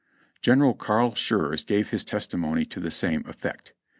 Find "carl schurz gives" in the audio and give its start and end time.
0.73-1.91